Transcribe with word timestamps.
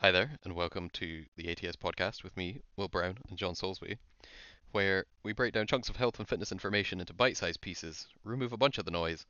Hi 0.00 0.12
there, 0.12 0.38
and 0.44 0.54
welcome 0.54 0.90
to 0.90 1.24
the 1.34 1.50
ATS 1.50 1.74
podcast 1.74 2.22
with 2.22 2.36
me, 2.36 2.60
Will 2.76 2.86
Brown, 2.86 3.18
and 3.28 3.36
John 3.36 3.54
Soulsby, 3.54 3.98
where 4.70 5.06
we 5.24 5.32
break 5.32 5.52
down 5.52 5.66
chunks 5.66 5.88
of 5.88 5.96
health 5.96 6.20
and 6.20 6.28
fitness 6.28 6.52
information 6.52 7.00
into 7.00 7.12
bite 7.12 7.36
sized 7.36 7.60
pieces, 7.60 8.06
remove 8.22 8.52
a 8.52 8.56
bunch 8.56 8.78
of 8.78 8.84
the 8.84 8.92
noise, 8.92 9.26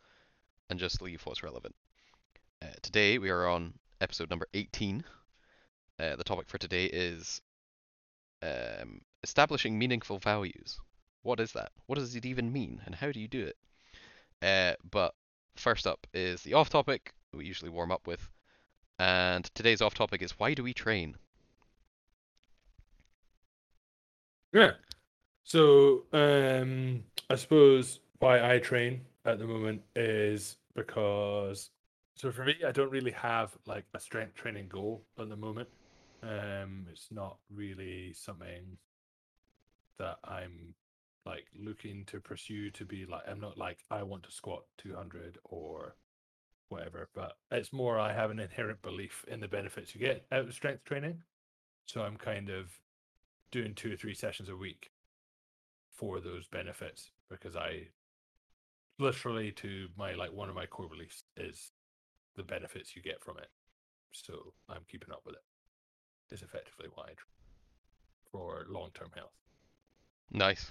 and 0.69 0.79
just 0.79 1.01
leave 1.01 1.23
what's 1.25 1.43
relevant. 1.43 1.75
Uh, 2.61 2.67
today 2.83 3.17
we 3.17 3.31
are 3.31 3.49
on 3.49 3.73
episode 4.03 4.29
number 4.29 4.47
18. 4.53 5.03
Uh, 5.99 6.17
the 6.17 6.23
topic 6.23 6.51
for 6.51 6.59
today 6.59 6.85
is 6.85 7.41
um, 8.43 9.01
establishing 9.23 9.79
meaningful 9.79 10.19
values. 10.19 10.79
What 11.23 11.41
is 11.41 11.53
that? 11.53 11.73
What 11.87 11.99
does 11.99 12.15
it 12.15 12.27
even 12.27 12.53
mean, 12.53 12.83
and 12.85 12.95
how 12.95 13.11
do 13.11 13.21
you 13.21 13.29
do 13.29 13.47
it? 13.47 13.57
Uh, 14.43 14.77
but 14.91 15.15
first 15.57 15.87
up 15.87 16.07
is 16.13 16.43
the 16.43 16.53
off 16.53 16.69
topic 16.69 17.15
we 17.33 17.47
usually 17.47 17.71
warm 17.71 17.91
up 17.91 18.07
with. 18.07 18.29
And 18.99 19.45
today's 19.55 19.81
off 19.81 19.95
topic 19.95 20.23
is 20.23 20.33
why 20.39 20.55
do 20.55 20.63
we 20.63 20.75
train? 20.75 21.17
Yeah. 24.53 24.73
So 25.45 26.05
um, 26.13 27.05
I 27.31 27.37
suppose 27.37 28.01
why 28.19 28.55
I 28.55 28.59
train 28.59 29.03
at 29.25 29.39
the 29.39 29.47
moment 29.47 29.83
is 29.95 30.57
because 30.75 31.71
so 32.17 32.33
for 32.33 32.45
me 32.45 32.57
I 32.67 32.73
don't 32.73 32.91
really 32.91 33.13
have 33.13 33.57
like 33.67 33.85
a 33.95 34.01
strength 34.01 34.35
training 34.35 34.69
goal 34.69 35.05
at 35.19 35.29
the 35.29 35.37
moment. 35.37 35.69
Um, 36.23 36.87
it's 36.91 37.09
not 37.13 37.37
really 37.55 38.13
something 38.15 38.77
that 39.99 40.19
I'm 40.25 40.75
like 41.25 41.47
looking 41.57 42.05
to 42.07 42.21
pursue 42.21 42.71
to 42.71 42.85
be 42.85 43.07
like 43.07 43.23
I'm 43.29 43.41
not 43.41 43.59
like 43.59 43.79
I 43.91 44.03
want 44.03 44.25
to 44.25 44.33
squat 44.33 44.65
200 44.79 45.39
or 45.45 45.95
whatever, 46.69 47.09
but 47.15 47.33
it's 47.51 47.73
more 47.73 47.99
I 47.99 48.13
have 48.13 48.31
an 48.31 48.39
inherent 48.39 48.83
belief 48.83 49.25
in 49.29 49.41
the 49.41 49.49
benefits 49.49 49.95
you 49.95 50.01
get 50.01 50.27
out 50.33 50.41
of 50.47 50.55
strength 50.55 50.85
training. 50.85 51.23
So 51.87 52.03
I'm 52.03 52.17
kind 52.17 52.51
of 52.51 52.71
doing 53.51 53.75
two 53.75 53.93
or 53.93 53.97
three 53.97 54.15
sessions 54.15 54.49
a 54.49 54.57
week 54.57 54.91
for 55.91 56.21
those 56.21 56.47
benefits 56.47 57.11
because 57.31 57.57
I 57.57 57.89
literally 58.99 59.53
to 59.53 59.89
my 59.97 60.13
like 60.15 60.33
one 60.33 60.49
of 60.49 60.55
my 60.55 60.67
core 60.67 60.89
beliefs 60.89 61.23
is 61.37 61.73
the 62.37 62.43
benefits 62.43 62.95
you 62.95 63.03
get 63.03 63.23
from 63.23 63.39
it. 63.39 63.49
So 64.13 64.53
I'm 64.69 64.83
keeping 64.89 65.11
up 65.11 65.23
with 65.25 65.35
it. 65.35 66.35
Is 66.35 66.43
effectively 66.43 66.89
why 66.95 67.13
for 68.31 68.67
long 68.69 68.91
term 68.95 69.11
health. 69.15 69.33
Nice. 70.31 70.71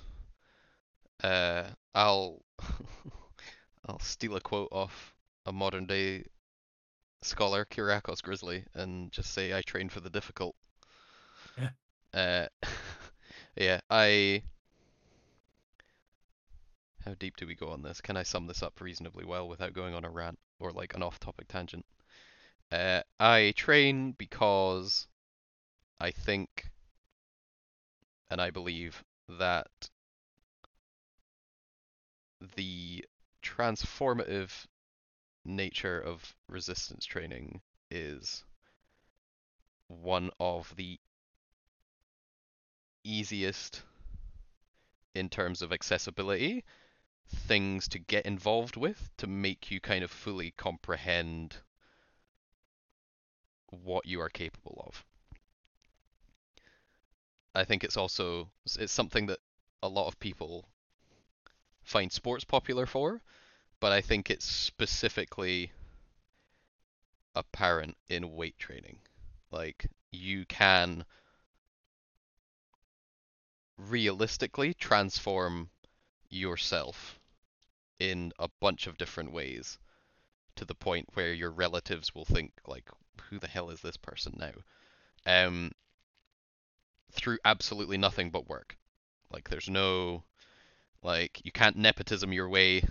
Uh, 1.23 1.63
I'll 1.95 2.43
I'll 3.87 3.99
steal 3.99 4.35
a 4.35 4.41
quote 4.41 4.69
off 4.71 5.15
a 5.47 5.53
modern 5.53 5.85
day 5.85 6.25
scholar, 7.23 7.65
Kyriakos 7.65 8.21
Grizzly, 8.21 8.65
and 8.73 9.11
just 9.11 9.33
say 9.33 9.53
I 9.53 9.61
train 9.61 9.89
for 9.89 10.01
the 10.01 10.09
difficult. 10.09 10.55
Yeah. 11.57 11.69
Uh, 12.13 12.67
yeah, 13.55 13.79
I. 13.89 14.43
How 17.05 17.13
deep 17.13 17.37
do 17.37 17.47
we 17.47 17.55
go 17.55 17.69
on 17.69 17.81
this? 17.81 18.01
Can 18.01 18.17
I 18.17 18.23
sum 18.23 18.47
this 18.47 18.61
up 18.61 18.81
reasonably 18.81 19.23
well 19.23 19.47
without 19.47 19.71
going 19.71 19.95
on 19.95 20.03
a 20.03 20.09
rant 20.09 20.37
or 20.59 20.71
like 20.71 20.93
an 20.93 21.01
off-topic 21.01 21.47
tangent? 21.47 21.85
Uh, 22.69 23.01
I 23.17 23.53
train 23.55 24.11
because 24.11 25.07
I 26.01 26.11
think 26.11 26.69
and 28.29 28.41
I 28.41 28.51
believe 28.51 29.05
that 29.29 29.71
the 32.55 33.05
transformative 33.41 34.65
nature 35.47 35.99
of 35.99 36.35
resistance 36.47 37.05
training 37.05 37.61
is 37.89 38.43
one 39.87 40.29
of 40.39 40.73
the 40.75 40.99
easiest 43.03 43.81
in 45.15 45.29
terms 45.29 45.61
of 45.61 45.71
accessibility 45.71 46.63
things 47.29 47.87
to 47.87 47.99
get 47.99 48.25
involved 48.25 48.75
with 48.75 49.09
to 49.17 49.27
make 49.27 49.71
you 49.71 49.79
kind 49.79 50.03
of 50.03 50.11
fully 50.11 50.51
comprehend 50.57 51.57
what 53.69 54.05
you 54.05 54.21
are 54.21 54.29
capable 54.29 54.83
of. 54.85 55.05
I 57.55 57.63
think 57.63 57.83
it's 57.83 57.97
also 57.97 58.49
it's 58.79 58.93
something 58.93 59.25
that 59.27 59.39
a 59.81 59.87
lot 59.87 60.07
of 60.07 60.19
people 60.19 60.67
find 61.83 62.11
sports 62.11 62.43
popular 62.43 62.85
for, 62.85 63.21
but 63.79 63.91
I 63.91 64.01
think 64.01 64.29
it's 64.29 64.45
specifically 64.45 65.71
apparent 67.35 67.95
in 68.09 68.35
weight 68.35 68.57
training. 68.57 68.99
Like 69.51 69.87
you 70.11 70.45
can 70.45 71.05
realistically 73.77 74.73
transform 74.73 75.69
yourself 76.29 77.19
in 77.99 78.31
a 78.39 78.49
bunch 78.59 78.87
of 78.87 78.97
different 78.97 79.31
ways 79.31 79.77
to 80.55 80.65
the 80.65 80.75
point 80.75 81.07
where 81.13 81.33
your 81.33 81.51
relatives 81.51 82.13
will 82.13 82.25
think 82.25 82.51
like 82.65 82.89
who 83.29 83.39
the 83.39 83.47
hell 83.47 83.69
is 83.69 83.81
this 83.81 83.97
person 83.97 84.35
now 84.39 84.51
um 85.25 85.71
through 87.11 87.37
absolutely 87.45 87.97
nothing 87.97 88.29
but 88.29 88.49
work 88.49 88.75
like 89.31 89.49
there's 89.49 89.69
no 89.69 90.23
like 91.03 91.39
you 91.43 91.51
can't 91.51 91.77
nepotism 91.77 92.33
your 92.33 92.49
way 92.49 92.81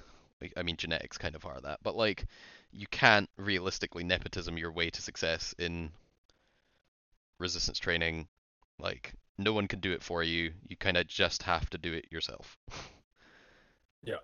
I 0.57 0.63
mean 0.63 0.77
genetics 0.77 1.19
kind 1.19 1.35
of 1.35 1.45
are 1.47 1.61
that 1.63 1.81
but 1.83 1.97
like 1.97 2.27
you 2.73 2.87
can't 2.89 3.29
realistically 3.37 4.05
nepotism 4.05 4.59
your 4.59 4.73
way 4.73 4.91
to 4.91 5.03
success 5.03 5.55
in 5.59 5.93
resistance 7.39 7.79
training 7.79 8.29
like 8.79 9.15
no 9.39 9.53
one 9.53 9.67
can 9.69 9.81
do 9.81 9.93
it 9.93 10.03
for 10.03 10.23
you 10.23 10.53
you 10.69 10.77
kind 10.77 10.97
of 10.99 11.07
just 11.07 11.43
have 11.45 11.69
to 11.71 11.79
do 11.79 11.93
it 11.95 12.07
yourself 12.11 12.59
Yeah. 14.03 14.19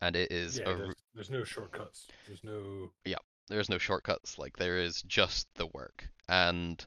and 0.00 0.16
it 0.16 0.30
is 0.32 0.58
Yeah. 0.58 0.64
a 0.66 0.76
There's, 0.76 0.94
there's 1.14 1.30
no 1.30 1.44
shortcuts. 1.44 2.06
There's 2.26 2.44
no 2.44 2.90
Yeah, 3.04 3.18
there's 3.48 3.68
no 3.68 3.76
shortcuts 3.78 4.38
like 4.38 4.56
there 4.56 4.78
is 4.78 5.02
just 5.02 5.46
the 5.54 5.66
work 5.66 6.08
and 6.28 6.84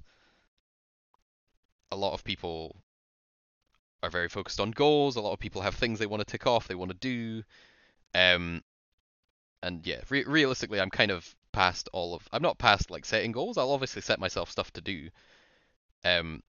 a 1.91 1.95
lot 1.95 2.13
of 2.13 2.23
people 2.25 2.75
are 4.03 4.11
very 4.11 4.29
focused 4.29 4.59
on 4.61 4.71
goals. 4.71 5.15
A 5.17 5.21
lot 5.21 5.33
of 5.33 5.39
people 5.39 5.61
have 5.63 5.75
things 5.75 5.99
they 5.99 6.05
want 6.07 6.21
to 6.21 6.31
tick 6.31 6.47
off 6.47 6.67
they 6.67 6.75
want 6.75 6.91
to 6.91 6.97
do. 6.97 7.43
Um 8.15 8.63
and 9.63 9.85
yeah 9.87 10.01
re- 10.09 10.25
realistically 10.25 10.79
i'm 10.79 10.89
kind 10.89 11.11
of 11.11 11.35
past 11.51 11.89
all 11.93 12.13
of 12.15 12.27
i'm 12.31 12.41
not 12.41 12.57
past 12.57 12.89
like 12.91 13.05
setting 13.05 13.31
goals. 13.31 13.57
I'll 13.57 13.71
obviously 13.71 14.01
set 14.01 14.19
myself 14.19 14.49
stuff 14.49 14.71
to 14.73 14.81
do. 14.81 15.09
Um 16.05 16.43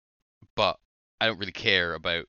but 0.57 0.79
i 1.21 1.27
don't 1.27 1.39
really 1.39 1.53
care 1.53 1.95
about 1.95 2.27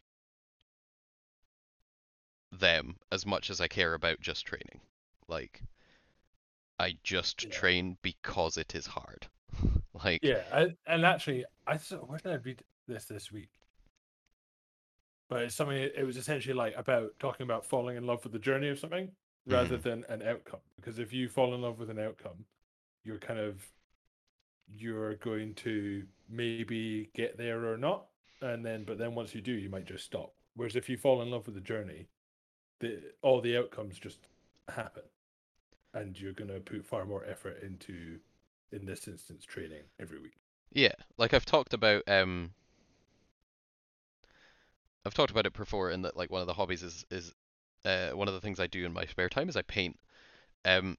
them 2.52 2.98
as 3.12 3.24
much 3.24 3.52
as 3.52 3.62
i 3.62 3.68
care 3.68 3.94
about 3.94 4.20
just 4.20 4.46
training. 4.48 4.82
Like 5.28 5.62
i 6.80 6.98
just 7.04 7.50
Yeah. 7.50 7.50
train 7.50 7.98
because 8.02 8.56
it 8.56 8.74
is 8.76 8.88
hard. 8.88 9.28
Like 10.06 10.22
Yeah, 10.22 10.44
I, 10.52 10.76
and 10.88 11.06
actually, 11.06 11.46
I 11.68 11.78
where 11.78 12.20
did 12.20 12.32
I 12.32 12.36
read 12.36 12.64
this 12.88 13.06
this 13.06 13.32
week? 13.32 13.50
But 15.30 15.44
it's 15.44 15.56
something. 15.56 15.78
It 15.78 16.06
was 16.06 16.18
essentially 16.18 16.54
like 16.54 16.76
about 16.78 17.12
talking 17.20 17.44
about 17.46 17.66
falling 17.66 17.98
in 17.98 18.06
love 18.06 18.24
with 18.24 18.34
the 18.34 18.40
journey 18.40 18.70
of 18.70 18.80
something 18.80 19.12
rather 19.48 19.78
Mhm. 19.78 19.84
than 19.84 20.04
an 20.10 20.22
outcome. 20.22 20.62
Because 20.78 21.00
if 21.00 21.14
you 21.14 21.30
fall 21.30 21.54
in 21.56 21.62
love 21.62 21.80
with 21.80 21.90
an 21.90 22.00
outcome, 22.00 22.46
you're 23.04 23.20
kind 23.20 23.40
of 23.40 23.72
you're 24.68 25.16
going 25.16 25.54
to 25.56 26.08
maybe 26.30 27.10
get 27.14 27.38
there 27.38 27.66
or 27.72 27.78
not, 27.78 28.08
and 28.42 28.66
then 28.66 28.84
but 28.84 28.98
then 28.98 29.16
once 29.16 29.36
you 29.36 29.42
do, 29.42 29.52
you 29.54 29.70
might 29.70 29.86
just 29.86 30.06
stop. 30.06 30.34
Whereas 30.56 30.76
if 30.76 30.90
you 30.90 30.98
fall 30.98 31.22
in 31.22 31.30
love 31.32 31.46
with 31.46 31.56
the 31.56 31.62
journey, 31.62 32.08
the 32.80 33.14
all 33.22 33.42
the 33.42 33.58
outcomes 33.58 34.00
just 34.00 34.20
happen, 34.70 35.04
and 35.94 36.20
you're 36.20 36.34
gonna 36.34 36.60
put 36.62 36.86
far 36.86 37.06
more 37.06 37.26
effort 37.26 37.64
into, 37.64 38.20
in 38.72 38.86
this 38.86 39.08
instance, 39.08 39.46
training 39.46 39.84
every 40.00 40.20
week. 40.20 40.38
Yeah, 40.72 40.94
like 41.18 41.34
I've 41.34 41.46
talked 41.46 41.74
about 41.74 42.04
um 42.08 42.54
I've 45.06 45.14
talked 45.14 45.32
about 45.32 45.46
it 45.46 45.54
before 45.54 45.92
in 45.92 46.02
that 46.02 46.18
like 46.18 46.32
one 46.32 46.42
of 46.42 46.48
the 46.48 46.54
hobbies 46.54 46.84
is 46.84 47.06
is 47.12 47.34
uh 47.86 48.10
one 48.12 48.28
of 48.28 48.34
the 48.34 48.42
things 48.42 48.60
I 48.60 48.68
do 48.68 48.86
in 48.86 48.94
my 48.94 49.06
spare 49.06 49.30
time 49.30 49.50
is 49.50 49.56
I 49.56 49.62
paint. 49.62 50.00
Um 50.66 50.98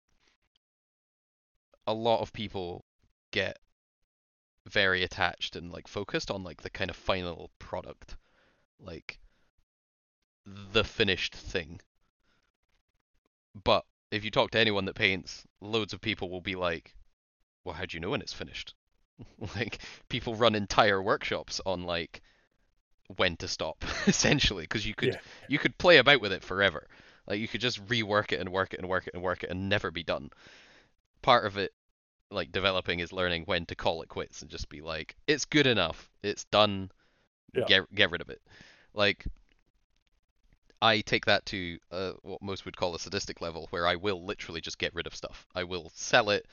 a 1.86 1.92
lot 1.94 2.20
of 2.20 2.32
people 2.32 2.84
get 3.32 3.58
very 4.66 5.02
attached 5.02 5.56
and 5.56 5.72
like 5.72 5.88
focused 5.88 6.30
on 6.30 6.42
like 6.44 6.62
the 6.62 6.70
kind 6.70 6.90
of 6.90 6.96
final 6.96 7.50
product. 7.58 8.16
Like 8.78 9.18
the 10.44 10.84
finished 10.84 11.34
thing. 11.34 11.80
But 13.64 13.84
if 14.10 14.24
you 14.24 14.30
talk 14.30 14.52
to 14.52 14.58
anyone 14.58 14.84
that 14.84 14.94
paints, 14.94 15.44
loads 15.60 15.92
of 15.92 16.00
people 16.00 16.30
will 16.30 16.40
be 16.40 16.54
like, 16.54 16.94
"Well, 17.64 17.74
how 17.74 17.86
do 17.86 17.96
you 17.96 18.00
know 18.00 18.10
when 18.10 18.20
it's 18.20 18.32
finished?" 18.32 18.74
like 19.56 19.80
people 20.08 20.36
run 20.36 20.54
entire 20.54 21.02
workshops 21.02 21.60
on 21.66 21.82
like 21.84 22.22
when 23.16 23.36
to 23.36 23.48
stop 23.48 23.84
essentially 24.06 24.64
because 24.64 24.86
you 24.86 24.94
could 24.94 25.14
Yeah. 25.14 25.20
you 25.48 25.58
could 25.58 25.76
play 25.78 25.98
about 25.98 26.20
with 26.20 26.32
it 26.32 26.42
forever 26.42 26.86
like 27.26 27.40
you 27.40 27.48
could 27.48 27.60
just 27.60 27.84
rework 27.86 28.32
it 28.32 28.40
and 28.40 28.50
work 28.50 28.72
it 28.74 28.80
and 28.80 28.88
work 28.88 29.06
it 29.06 29.14
and 29.14 29.22
work 29.22 29.42
it 29.44 29.50
and 29.50 29.68
never 29.68 29.90
be 29.90 30.02
done 30.02 30.30
part 31.22 31.46
of 31.46 31.56
it 31.56 31.72
like 32.30 32.52
developing 32.52 33.00
is 33.00 33.12
learning 33.12 33.44
when 33.44 33.66
to 33.66 33.74
call 33.74 34.02
it 34.02 34.08
quits 34.08 34.42
and 34.42 34.50
just 34.50 34.68
be 34.68 34.80
like, 34.80 35.16
it's 35.26 35.44
good 35.44 35.66
enough, 35.66 36.10
it's 36.22 36.44
done, 36.44 36.90
Yeah. 37.54 37.64
get 37.66 37.94
get 37.94 38.10
rid 38.10 38.20
of 38.20 38.28
it. 38.30 38.40
Like 38.94 39.24
I 40.82 41.00
take 41.00 41.24
that 41.26 41.46
to 41.46 41.78
uh, 41.90 42.12
what 42.22 42.42
most 42.42 42.64
would 42.64 42.76
call 42.76 42.94
a 42.94 42.98
sadistic 42.98 43.40
level, 43.40 43.66
where 43.70 43.86
I 43.86 43.96
will 43.96 44.24
literally 44.24 44.60
just 44.60 44.78
get 44.78 44.94
rid 44.94 45.06
of 45.06 45.14
stuff. 45.14 45.46
I 45.54 45.64
will 45.64 45.90
sell 45.94 46.30
it 46.30 46.46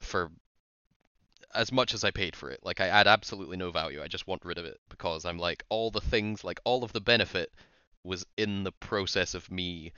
for 0.00 0.30
as 1.54 1.72
much 1.72 1.94
as 1.94 2.04
I 2.04 2.10
paid 2.10 2.36
for 2.36 2.50
it. 2.50 2.60
Like 2.62 2.80
I 2.80 2.88
add 2.88 3.06
absolutely 3.06 3.56
no 3.56 3.70
value. 3.70 4.02
I 4.02 4.08
just 4.08 4.26
want 4.26 4.44
rid 4.44 4.58
of 4.58 4.64
it 4.64 4.80
because 4.88 5.24
I'm 5.24 5.38
like 5.38 5.64
all 5.68 5.90
the 5.90 6.00
things, 6.00 6.44
like 6.44 6.60
all 6.64 6.84
of 6.84 6.92
the 6.92 7.00
benefit 7.00 7.52
was 8.04 8.26
in 8.36 8.64
the 8.64 8.72
process 8.72 9.34
of 9.34 9.50
me 9.50 9.92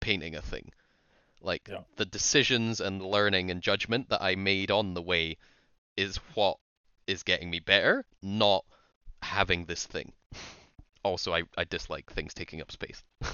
painting 0.00 0.36
a 0.36 0.42
thing. 0.42 0.70
Like 1.40 1.70
Yeah. 1.70 1.84
the 1.96 2.06
decisions 2.06 2.80
and 2.80 3.02
learning 3.02 3.50
and 3.50 3.62
judgment 3.62 4.08
that 4.10 4.22
I 4.22 4.34
made 4.36 4.70
on 4.70 4.94
the 4.94 5.02
way 5.02 5.38
is 5.96 6.16
what 6.34 6.58
is 7.06 7.22
getting 7.24 7.50
me 7.50 7.60
better, 7.60 8.04
not 8.22 8.64
having 9.22 9.66
this 9.66 9.86
thing. 9.86 10.12
Also, 11.04 11.34
I, 11.34 11.44
I 11.56 11.64
dislike 11.64 12.12
things 12.12 12.34
taking 12.34 12.60
up 12.62 12.72
space. 12.72 13.02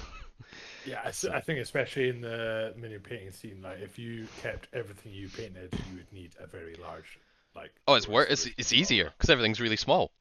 Yeah, 0.83 1.01
I 1.05 1.41
think 1.41 1.59
especially 1.59 2.09
in 2.09 2.21
the 2.21 2.73
miniature 2.75 2.99
painting 3.01 3.31
scene, 3.31 3.61
like 3.61 3.79
if 3.79 3.99
you 3.99 4.29
kept 4.35 4.67
everything 4.73 5.11
you 5.13 5.29
painted, 5.29 5.73
you 5.83 5.95
would 5.97 6.11
need 6.11 6.33
a 6.39 6.47
very 6.47 6.75
large, 6.75 7.19
like. 7.55 7.71
Oh, 7.87 7.95
it's 7.95 8.07
wor- 8.07 8.23
it's 8.25 8.45
it's 8.57 8.69
for 8.69 8.75
all 8.75 8.77
of 8.77 8.81
easier 8.81 9.11
because 9.17 9.29
everything's 9.29 9.59
really 9.59 9.77
small. 9.77 10.11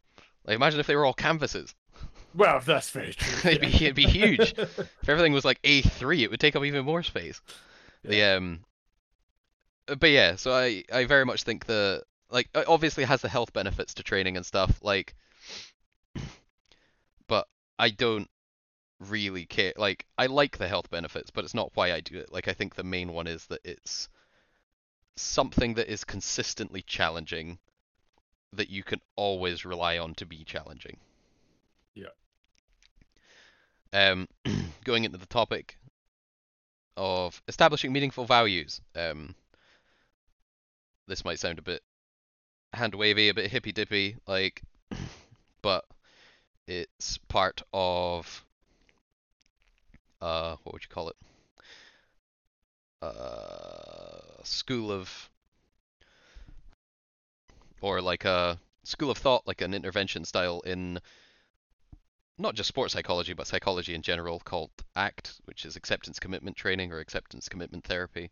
Like 0.44 0.56
imagine 0.56 0.80
if 0.80 0.86
they 0.86 0.96
were 0.96 1.04
all 1.04 1.14
canvases. 1.14 1.74
Well, 2.34 2.60
that's 2.60 2.90
very 2.90 3.12
true. 3.16 3.50
It'd 3.50 3.60
be- 3.60 3.84
it'd 3.86 3.94
be 3.94 4.06
huge. 4.06 4.54
If 5.02 5.08
everything 5.08 5.32
was 5.32 5.44
like 5.44 5.60
A3, 5.62 6.20
it 6.20 6.30
would 6.30 6.40
take 6.40 6.56
up 6.56 6.64
even 6.64 6.84
more 6.84 7.02
space. 7.02 7.40
The 8.04 8.22
um, 8.22 8.60
uh, 9.88 9.94
but 9.96 10.10
yeah, 10.10 10.36
so 10.36 10.52
I 10.52 10.84
I 10.92 11.04
very 11.04 11.24
much 11.24 11.42
think 11.42 11.66
the 11.66 12.02
like 12.30 12.48
it 12.54 12.68
obviously 12.68 13.04
has 13.04 13.20
the 13.22 13.28
health 13.28 13.52
benefits 13.52 13.94
to 13.94 14.02
training 14.02 14.36
and 14.36 14.46
stuff 14.46 14.78
like, 14.82 15.14
but 17.28 17.46
I 17.78 17.90
don't 17.90 18.28
really 19.00 19.46
care. 19.46 19.72
Like 19.76 20.06
I 20.18 20.26
like 20.26 20.58
the 20.58 20.68
health 20.68 20.90
benefits, 20.90 21.30
but 21.30 21.44
it's 21.44 21.54
not 21.54 21.70
why 21.74 21.92
I 21.92 22.00
do 22.00 22.18
it. 22.18 22.32
Like 22.32 22.48
I 22.48 22.52
think 22.52 22.74
the 22.74 22.84
main 22.84 23.12
one 23.12 23.26
is 23.26 23.46
that 23.46 23.60
it's 23.64 24.08
something 25.16 25.74
that 25.74 25.90
is 25.90 26.04
consistently 26.04 26.82
challenging 26.82 27.58
that 28.52 28.70
you 28.70 28.82
can 28.82 29.00
always 29.16 29.64
rely 29.64 29.98
on 29.98 30.14
to 30.14 30.26
be 30.26 30.44
challenging. 30.44 30.96
Yeah. 31.94 32.08
Um, 33.92 34.28
going 34.84 35.04
into 35.04 35.18
the 35.18 35.26
topic 35.26 35.78
of 36.96 37.40
establishing 37.48 37.92
meaningful 37.92 38.24
values. 38.24 38.80
Um, 38.94 39.34
this 41.06 41.24
might 41.24 41.38
sound 41.38 41.58
a 41.58 41.62
bit 41.62 41.82
hand 42.72 42.94
wavy, 42.94 43.28
a 43.28 43.34
bit 43.34 43.50
hippy 43.50 43.72
dippy, 43.72 44.16
like, 44.26 44.62
but 45.62 45.84
it's 46.66 47.18
part 47.28 47.62
of 47.72 48.44
uh, 50.20 50.56
what 50.62 50.74
would 50.74 50.82
you 50.82 50.88
call 50.88 51.08
it? 51.08 51.16
Uh, 53.02 54.42
school 54.44 54.92
of 54.92 55.30
or 57.80 58.00
like 58.02 58.24
a 58.24 58.58
school 58.84 59.10
of 59.10 59.18
thought, 59.18 59.46
like 59.46 59.62
an 59.62 59.72
intervention 59.72 60.24
style 60.24 60.60
in 60.60 61.00
not 62.38 62.54
just 62.54 62.68
sports 62.68 62.92
psychology, 62.92 63.32
but 63.32 63.46
psychology 63.46 63.94
in 63.94 64.02
general, 64.02 64.40
called 64.40 64.70
ACT, 64.96 65.40
which 65.44 65.64
is 65.64 65.76
acceptance 65.76 66.18
commitment 66.18 66.56
training 66.56 66.92
or 66.92 66.98
acceptance 66.98 67.48
commitment 67.48 67.84
therapy. 67.84 68.30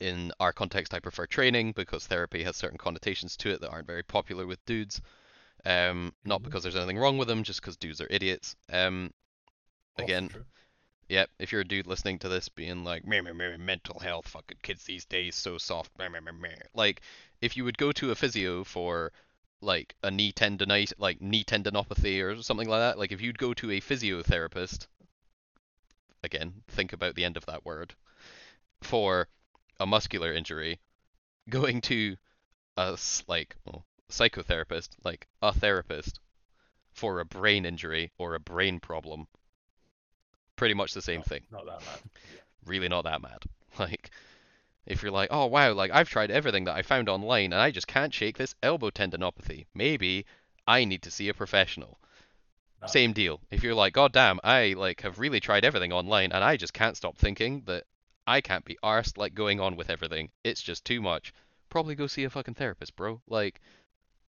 In 0.00 0.32
our 0.40 0.52
context, 0.52 0.94
I 0.94 1.00
prefer 1.00 1.26
training 1.26 1.72
because 1.72 2.06
therapy 2.06 2.42
has 2.42 2.56
certain 2.56 2.78
connotations 2.78 3.36
to 3.38 3.50
it 3.50 3.60
that 3.60 3.70
aren't 3.70 3.86
very 3.86 4.02
popular 4.02 4.46
with 4.46 4.64
dudes. 4.66 5.00
Um, 5.64 6.12
not 6.24 6.40
Mhm. 6.40 6.44
because 6.44 6.64
there's 6.64 6.76
anything 6.76 6.98
wrong 6.98 7.18
with 7.18 7.28
them, 7.28 7.44
just 7.44 7.60
because 7.60 7.76
dudes 7.76 8.00
are 8.00 8.08
idiots. 8.10 8.56
Um, 8.68 9.12
again. 9.96 10.30
Yep, 11.12 11.28
if 11.38 11.52
you're 11.52 11.60
a 11.60 11.68
dude 11.68 11.86
listening 11.86 12.18
to 12.20 12.28
this 12.30 12.48
being 12.48 12.84
like, 12.84 13.06
meh, 13.06 13.20
meh, 13.20 13.34
meh, 13.34 13.58
mental 13.58 13.98
health, 13.98 14.28
fucking 14.28 14.56
kids 14.62 14.84
these 14.84 15.04
days, 15.04 15.34
so 15.34 15.58
soft, 15.58 15.90
meh, 15.98 16.08
meh, 16.08 16.20
meh, 16.20 16.32
meh. 16.32 16.56
Like, 16.72 17.02
if 17.42 17.54
you 17.54 17.64
would 17.64 17.76
go 17.76 17.92
to 17.92 18.12
a 18.12 18.14
physio 18.14 18.64
for, 18.64 19.12
like, 19.60 19.94
a 20.02 20.10
knee 20.10 20.32
tendonite, 20.32 20.94
like, 20.96 21.20
knee 21.20 21.44
tendinopathy 21.44 22.22
or 22.22 22.42
something 22.42 22.66
like 22.66 22.80
that, 22.80 22.98
like, 22.98 23.12
if 23.12 23.20
you'd 23.20 23.36
go 23.36 23.52
to 23.52 23.72
a 23.72 23.80
physiotherapist, 23.82 24.86
again, 26.24 26.62
think 26.68 26.94
about 26.94 27.14
the 27.14 27.26
end 27.26 27.36
of 27.36 27.44
that 27.44 27.66
word, 27.66 27.94
for 28.80 29.28
a 29.78 29.84
muscular 29.84 30.32
injury, 30.32 30.80
going 31.50 31.82
to 31.82 32.16
a, 32.78 32.96
like, 33.28 33.56
well, 33.66 33.84
psychotherapist, 34.08 34.96
like, 35.04 35.26
a 35.42 35.52
therapist, 35.52 36.20
for 36.94 37.20
a 37.20 37.26
brain 37.26 37.66
injury 37.66 38.10
or 38.16 38.34
a 38.34 38.40
brain 38.40 38.80
problem, 38.80 39.26
pretty 40.62 40.74
much 40.74 40.94
the 40.94 41.02
same 41.02 41.22
thing 41.22 41.40
Not 41.50 41.66
that 41.66 41.80
bad. 41.80 41.98
really 42.66 42.88
not 42.88 43.02
that 43.02 43.20
mad. 43.20 43.42
Like, 43.80 44.10
if 44.86 45.02
you're 45.02 45.10
like, 45.10 45.30
oh 45.32 45.46
wow, 45.46 45.72
like 45.72 45.90
I've 45.90 46.08
tried 46.08 46.30
everything 46.30 46.66
that 46.66 46.76
I 46.76 46.82
found 46.82 47.08
online 47.08 47.52
and 47.52 47.60
I 47.60 47.72
just 47.72 47.88
can't 47.88 48.14
shake 48.14 48.38
this 48.38 48.54
elbow 48.62 48.90
tendinopathy. 48.90 49.64
Maybe 49.74 50.24
I 50.68 50.84
need 50.84 51.02
to 51.02 51.10
see 51.10 51.28
a 51.30 51.34
professional. 51.34 51.98
No. 52.80 52.86
Same 52.86 53.12
deal. 53.12 53.40
If 53.50 53.64
you're 53.64 53.74
like, 53.74 53.92
god 53.94 54.12
damn, 54.12 54.38
I 54.44 54.74
like 54.76 55.00
have 55.00 55.18
really 55.18 55.40
tried 55.40 55.64
everything 55.64 55.92
online 55.92 56.30
and 56.30 56.44
I 56.44 56.56
just 56.56 56.74
can't 56.74 56.96
stop 56.96 57.16
thinking 57.16 57.62
that 57.64 57.84
I 58.24 58.40
can't 58.40 58.64
be 58.64 58.78
arsed 58.84 59.18
like 59.18 59.34
going 59.34 59.58
on 59.58 59.74
with 59.74 59.90
everything. 59.90 60.30
It's 60.44 60.62
just 60.62 60.84
too 60.84 61.00
much. 61.00 61.32
Probably 61.70 61.96
go 61.96 62.06
see 62.06 62.22
a 62.22 62.30
fucking 62.30 62.54
therapist, 62.54 62.94
bro. 62.94 63.20
Like, 63.26 63.60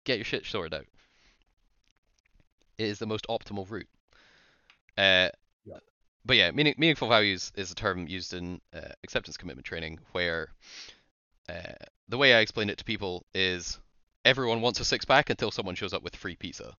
get 0.03 0.19
your 0.19 0.25
shit 0.25 0.45
sorted 0.45 0.75
out. 0.75 0.85
It 2.77 2.85
is 2.85 2.99
the 2.99 3.07
most 3.07 3.25
optimal 3.27 3.67
route. 3.67 3.89
Uh. 4.95 5.29
But 6.25 6.37
yeah, 6.37 6.51
meaning, 6.51 6.75
meaningful 6.77 7.09
values 7.09 7.51
is 7.55 7.71
a 7.71 7.75
term 7.75 8.07
used 8.07 8.33
in 8.33 8.61
uh, 8.73 8.93
acceptance 9.03 9.37
commitment 9.37 9.65
training 9.65 9.99
where 10.11 10.49
uh, 11.47 11.73
the 12.07 12.17
way 12.17 12.33
I 12.33 12.39
explain 12.39 12.69
it 12.69 12.77
to 12.79 12.83
people 12.83 13.25
is 13.33 13.79
everyone 14.25 14.61
wants 14.61 14.79
a 14.79 14.85
six 14.85 15.05
pack 15.05 15.29
until 15.29 15.51
someone 15.51 15.75
shows 15.75 15.93
up 15.93 16.03
with 16.03 16.15
free 16.15 16.35
pizza. 16.35 16.75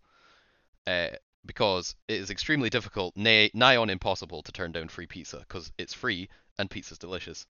Uh, 0.86 1.08
because 1.46 1.94
it 2.06 2.20
is 2.20 2.30
extremely 2.30 2.68
difficult, 2.68 3.16
nigh, 3.16 3.50
nigh 3.54 3.76
on 3.76 3.88
impossible, 3.90 4.42
to 4.42 4.52
turn 4.52 4.72
down 4.72 4.88
free 4.88 5.06
pizza 5.06 5.38
because 5.38 5.72
it's 5.78 5.94
free 5.94 6.28
and 6.58 6.70
pizza's 6.70 6.98
delicious. 6.98 7.46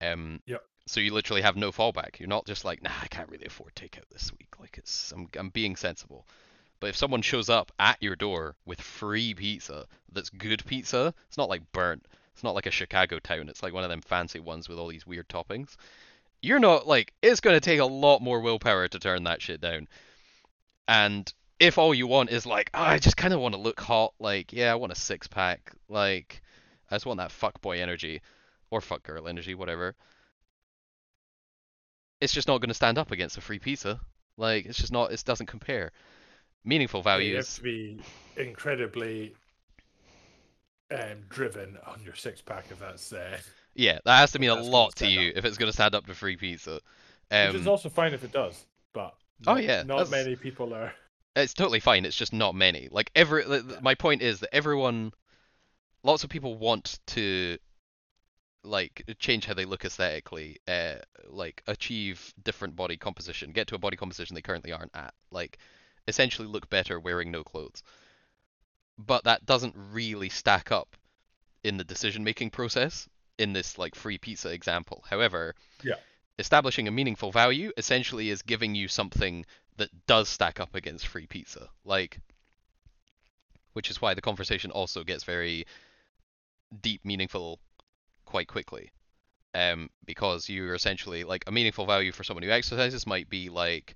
Um, 0.00 0.40
Yep. 0.46 0.62
So 0.88 1.00
you 1.00 1.12
literally 1.12 1.42
have 1.42 1.56
no 1.56 1.72
fallback. 1.72 2.20
You're 2.20 2.28
not 2.28 2.46
just 2.46 2.64
like, 2.64 2.82
nah, 2.82 2.92
I 3.02 3.08
can't 3.08 3.28
really 3.28 3.46
afford 3.46 3.74
takeout 3.74 4.08
this 4.12 4.32
week. 4.38 4.54
Like 4.60 4.78
it's, 4.78 5.12
I'm, 5.12 5.28
I'm 5.36 5.48
being 5.48 5.74
sensible. 5.74 6.26
But 6.80 6.88
if 6.88 6.96
someone 6.96 7.22
shows 7.22 7.48
up 7.48 7.72
at 7.78 8.02
your 8.02 8.16
door 8.16 8.54
with 8.64 8.80
free 8.80 9.34
pizza 9.34 9.86
that's 10.12 10.30
good 10.30 10.64
pizza, 10.66 11.14
it's 11.28 11.38
not 11.38 11.48
like 11.48 11.72
burnt. 11.72 12.06
It's 12.34 12.44
not 12.44 12.54
like 12.54 12.66
a 12.66 12.70
Chicago 12.70 13.18
town. 13.18 13.48
It's 13.48 13.62
like 13.62 13.72
one 13.72 13.84
of 13.84 13.90
them 13.90 14.02
fancy 14.02 14.40
ones 14.40 14.68
with 14.68 14.78
all 14.78 14.88
these 14.88 15.06
weird 15.06 15.28
toppings. 15.28 15.76
You're 16.42 16.58
not 16.58 16.86
like 16.86 17.14
it's 17.22 17.40
going 17.40 17.56
to 17.56 17.60
take 17.60 17.80
a 17.80 17.86
lot 17.86 18.20
more 18.20 18.40
willpower 18.40 18.88
to 18.88 18.98
turn 18.98 19.24
that 19.24 19.40
shit 19.40 19.60
down. 19.60 19.88
And 20.86 21.32
if 21.58 21.78
all 21.78 21.94
you 21.94 22.06
want 22.06 22.30
is 22.30 22.44
like, 22.46 22.70
oh, 22.74 22.82
I 22.82 22.98
just 22.98 23.16
kind 23.16 23.32
of 23.32 23.40
want 23.40 23.54
to 23.54 23.60
look 23.60 23.80
hot, 23.80 24.12
like, 24.18 24.52
yeah, 24.52 24.70
I 24.70 24.74
want 24.74 24.92
a 24.92 24.96
six 24.96 25.26
pack, 25.26 25.72
like, 25.88 26.42
I 26.90 26.94
just 26.94 27.06
want 27.06 27.18
that 27.18 27.32
fuck 27.32 27.60
boy 27.60 27.80
energy 27.80 28.20
or 28.70 28.80
fuck 28.80 29.02
girl 29.02 29.28
energy, 29.28 29.54
whatever. 29.54 29.94
It's 32.20 32.32
just 32.32 32.48
not 32.48 32.60
going 32.60 32.68
to 32.68 32.74
stand 32.74 32.98
up 32.98 33.10
against 33.10 33.38
a 33.38 33.40
free 33.40 33.58
pizza. 33.58 34.00
Like, 34.36 34.66
it's 34.66 34.78
just 34.78 34.92
not. 34.92 35.12
It 35.12 35.22
doesn't 35.24 35.46
compare. 35.46 35.92
Meaningful 36.66 37.02
Yeah, 37.06 37.16
You 37.18 37.36
have 37.36 37.48
to 37.54 37.62
be 37.62 37.98
incredibly 38.36 39.34
um, 40.90 41.22
driven 41.30 41.78
on 41.86 42.00
your 42.04 42.14
six 42.14 42.42
pack 42.42 42.66
if 42.70 42.80
that's. 42.80 43.12
Uh, 43.12 43.38
Yeah, 43.74 43.98
that 44.04 44.18
has 44.18 44.32
to 44.32 44.38
mean 44.38 44.50
a 44.50 44.60
lot 44.60 44.96
to 44.96 45.06
you 45.06 45.30
up. 45.30 45.36
if 45.36 45.44
it's 45.44 45.56
going 45.58 45.68
to 45.70 45.72
stand 45.72 45.94
up 45.94 46.06
to 46.06 46.14
free 46.14 46.36
pizza. 46.36 46.80
which 47.30 47.54
is 47.54 47.66
Um, 47.66 47.68
also 47.68 47.88
fine 47.88 48.12
if 48.14 48.24
it 48.24 48.32
does, 48.32 48.66
but. 48.92 49.14
Oh, 49.46 49.54
not- 49.54 49.62
yeah, 49.62 49.82
Not 49.84 49.98
that's- 49.98 50.10
many 50.10 50.34
people 50.36 50.74
are. 50.74 50.92
it's 51.36 51.54
totally 51.54 51.80
fine. 51.80 52.04
It's 52.04 52.16
just 52.16 52.32
not 52.32 52.54
many. 52.54 52.88
Like 52.90 53.10
every, 53.14 53.44
Yeah. 53.48 53.62
my 53.80 53.94
point 53.94 54.22
is 54.22 54.40
that 54.40 54.54
everyone, 54.54 55.12
lots 56.02 56.24
of 56.24 56.30
people 56.30 56.56
want 56.56 56.98
to, 57.08 57.58
like, 58.64 59.04
change 59.18 59.44
how 59.46 59.54
they 59.54 59.66
look 59.66 59.84
aesthetically, 59.84 60.58
uh, 60.66 60.96
like 61.28 61.62
achieve 61.68 62.32
different 62.42 62.74
body 62.74 62.96
composition, 62.96 63.52
get 63.52 63.68
to 63.68 63.74
a 63.76 63.78
body 63.78 63.96
composition 63.96 64.34
they 64.34 64.42
currently 64.42 64.72
aren't 64.72 64.94
at, 64.96 65.14
like, 65.30 65.58
essentially 66.08 66.48
look 66.48 66.68
better 66.70 66.98
wearing 67.00 67.30
no 67.30 67.44
clothes. 67.44 67.82
But 68.98 69.24
that 69.24 69.46
doesn't 69.46 69.74
really 69.76 70.28
stack 70.28 70.70
up 70.72 70.96
in 71.64 71.76
the 71.78 71.84
decision-making 71.84 72.50
process 72.50 73.08
in 73.38 73.52
this 73.52 73.78
like 73.78 73.94
free 73.94 74.18
pizza 74.18 74.50
example. 74.50 75.04
However, 75.08 75.54
Yeah. 75.82 75.96
establishing 76.38 76.88
a 76.88 76.92
meaningful 76.92 77.32
value 77.32 77.72
essentially 77.76 78.30
is 78.30 78.42
giving 78.42 78.74
you 78.74 78.88
something 78.88 79.46
that 79.76 80.06
does 80.06 80.28
stack 80.28 80.60
up 80.60 80.74
against 80.74 81.06
free 81.06 81.26
pizza. 81.26 81.70
Like 81.84 82.20
which 83.74 83.90
is 83.90 84.00
why 84.00 84.14
the 84.14 84.22
conversation 84.22 84.70
also 84.70 85.04
gets 85.04 85.24
very 85.24 85.66
deep, 86.80 87.04
meaningful 87.04 87.60
quite 88.24 88.48
quickly. 88.48 88.90
um, 89.54 89.88
because 90.04 90.48
you're 90.50 90.74
essentially 90.74 91.24
like 91.24 91.44
a 91.46 91.52
meaningful 91.52 91.86
value 91.86 92.12
for 92.12 92.24
someone 92.24 92.42
who 92.42 92.50
exercises 92.50 93.06
might 93.06 93.28
be 93.30 93.48
like, 93.48 93.94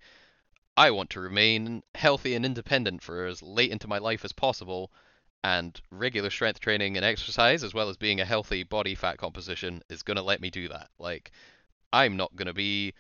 I 0.81 0.93
want 0.93 1.11
to 1.11 1.21
remain 1.21 1.83
healthy 1.95 2.35
and 2.35 2.47
independent 2.47 3.03
for 3.03 3.27
as 3.27 3.43
late 3.43 3.71
into 3.71 3.87
my 3.87 3.99
life 3.99 4.25
as 4.25 4.33
possible, 4.33 4.91
and 5.45 5.79
regular 5.91 6.31
strength 6.31 6.59
training 6.59 6.97
and 6.97 7.05
exercise, 7.05 7.63
as 7.63 7.75
well 7.75 7.91
as 7.91 7.99
being 7.99 8.19
a 8.19 8.25
healthy 8.25 8.63
body 8.63 8.95
fat 8.95 9.19
composition, 9.19 9.83
is 9.91 10.03
going 10.03 10.17
to 10.17 10.23
let 10.23 10.41
me 10.41 10.49
do 10.49 10.69
that. 10.69 10.89
Like, 10.99 11.33
I'm 11.93 12.17
not 12.17 12.35
going 12.35 12.47
to 12.47 12.55
be 12.55 12.95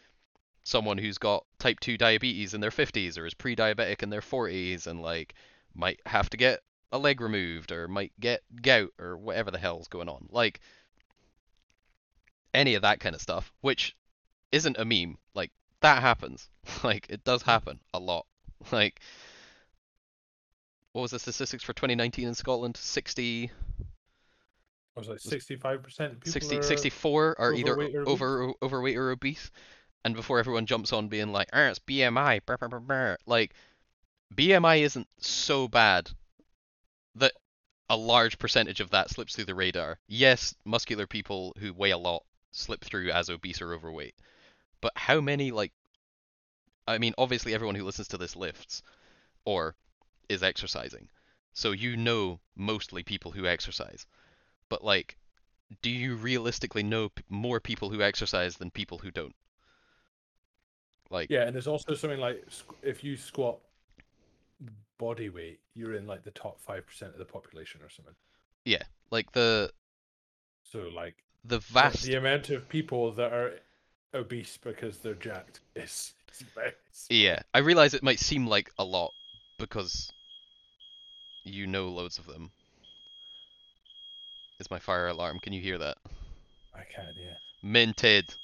someone 0.63 0.99
who's 0.99 1.17
got 1.17 1.47
type 1.59 1.81
2 1.81 1.97
diabetes 1.97 2.53
in 2.53 2.61
their 2.61 2.71
50s 2.71 3.17
or 3.17 3.25
is 3.25 3.33
pre 3.33 3.57
diabetic 3.57 4.03
in 4.03 4.11
their 4.11 4.21
40s 4.21 4.87
and, 4.87 5.01
like, 5.01 5.33
might 5.75 6.01
have 6.05 6.29
to 6.29 6.37
get 6.37 6.61
a 6.93 6.99
leg 6.99 7.23
removed 7.23 7.73
or 7.73 7.89
might 7.89 8.13
get 8.21 8.43
gout 8.61 8.93
or 8.99 9.17
whatever 9.17 9.51
the 9.51 9.59
hell's 9.59 9.89
going 9.89 10.11
on. 10.11 10.27
Like, 10.29 10.61
any 12.53 12.75
of 12.75 12.83
that 12.83 13.01
kind 13.01 13.15
of 13.15 13.23
stuff, 13.23 13.51
which 13.63 13.97
isn't 14.53 14.77
a 14.77 14.85
meme. 14.85 15.17
Like, 15.33 15.51
that 15.81 16.03
happens. 16.03 16.49
like, 16.85 17.07
it 17.09 17.25
does 17.25 17.43
happen 17.43 17.81
a 17.95 17.99
lot. 17.99 18.27
Like, 18.71 19.01
what 20.93 21.01
was 21.01 21.13
the 21.13 21.19
statistics 21.19 21.63
for 21.63 21.73
2019 21.73 22.29
in 22.29 22.35
Scotland? 22.35 22.77
60, 22.77 23.51
I 24.97 25.01
was 25.01 25.09
like 25.09 25.21
sixty-five 25.21 25.83
percent 25.83 26.21
people 26.21 26.33
60 26.33 26.59
are 26.59 26.63
64 26.63 27.37
are 27.39 27.55
either 27.55 27.73
overweight 27.73 27.95
or 27.95 28.03
obese? 28.03 28.13
over 28.13 28.53
overweight 28.63 28.97
or 28.97 29.11
obese. 29.11 29.51
And 30.05 30.15
before 30.15 30.39
everyone 30.39 30.67
jumps 30.67 30.93
on 30.93 31.09
being 31.09 31.33
like, 31.33 31.49
ah, 31.53 31.69
it's 31.69 31.79
BMI, 31.79 32.45
brr, 32.45 32.57
brr, 32.57 32.81
brr," 32.81 33.17
like 33.27 33.55
BMI 34.35 34.81
isn't 34.81 35.09
so 35.19 35.69
bad 35.69 36.11
that 37.15 37.33
a 37.89 37.97
large 37.97 38.39
percentage 38.39 38.81
of 38.81 38.91
that 38.91 39.11
slips 39.11 39.35
through 39.35 39.45
the 39.45 39.55
radar. 39.55 39.99
Yes, 40.07 40.55
muscular 40.65 41.07
people 41.07 41.55
who 41.59 41.73
weigh 41.73 41.91
a 41.91 41.99
lot 41.99 42.25
slip 42.53 42.85
through 42.85 43.11
as 43.11 43.31
obese 43.31 43.63
or 43.63 43.73
overweight. 43.75 44.15
But 44.81 44.93
how 44.97 45.21
many 45.21 45.51
like 45.53 45.73
I 46.87 46.99
mean, 46.99 47.15
obviously 47.17 47.55
everyone 47.55 47.75
who 47.75 47.85
listens 47.85 48.07
to 48.09 48.19
this 48.19 48.37
lifts 48.37 48.83
or 49.45 49.77
is 50.29 50.43
exercising. 50.43 51.11
So 51.55 51.73
you 51.73 51.97
know 51.97 52.41
mostly 52.57 53.03
people 53.03 53.33
who 53.33 53.47
exercise. 53.47 54.07
But 54.69 54.85
like 54.85 55.19
do 55.83 55.91
you 55.91 56.17
realistically 56.17 56.83
know 56.85 57.11
p- 57.11 57.25
more 57.29 57.61
people 57.61 57.91
who 57.91 58.03
exercise 58.03 58.59
than 58.59 58.71
people 58.71 58.99
who 58.99 59.11
don't? 59.11 59.37
Like 61.11 61.31
Yeah, 61.31 61.43
and 61.47 61.55
there's 61.55 61.67
also 61.69 61.95
something 61.95 62.19
like 62.19 62.45
if 62.83 63.05
you 63.05 63.17
squat 63.17 63.59
body 64.99 65.29
weight, 65.29 65.61
you're 65.75 65.95
in 65.95 66.07
like 66.07 66.25
the 66.25 66.31
top 66.31 66.61
five 66.61 66.87
percent 66.87 67.13
of 67.13 67.19
the 67.19 67.25
population 67.25 67.81
or 67.83 67.89
something. 67.89 68.15
Yeah, 68.65 68.83
like 69.11 69.33
the 69.33 69.73
So 70.63 70.89
like 70.89 71.25
the 71.45 71.59
the- 71.81 71.91
vast 71.91 72.01
the 72.01 72.15
amount 72.15 72.51
of 72.51 72.69
people 72.69 73.13
that 73.13 73.33
are 73.33 73.61
obese 74.15 74.59
because 74.63 74.99
they're 74.99 75.15
jacked 75.15 75.61
is, 75.77 76.15
is 76.33 76.43
very 76.55 76.73
small. 76.93 77.19
Yeah, 77.19 77.41
I 77.55 77.59
realize 77.59 77.95
it 77.95 78.03
might 78.03 78.19
seem 78.21 78.47
like 78.47 78.71
a 78.79 78.85
lot 78.85 79.13
because 79.59 80.11
you 81.45 81.67
know 81.67 81.89
loads 81.89 82.19
of 82.19 82.27
them. 82.27 82.51
Is 84.59 84.71
my 84.71 84.79
fire 84.79 85.09
alarm? 85.09 85.39
Can 85.41 85.53
you 85.55 85.61
hear 85.63 85.79
that? 85.79 85.97
I 86.75 86.83
can't. 86.95 87.17
Yeah. 87.19 87.35
Minted. 87.63 88.35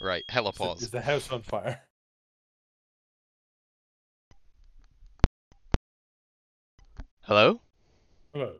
Right, 0.00 0.24
hella 0.28 0.52
Is. 0.52 0.82
Is 0.82 0.90
the 0.90 1.00
house 1.00 1.30
on 1.30 1.42
fire? 1.42 1.80
Hello? 7.22 7.60
Hello. 8.32 8.54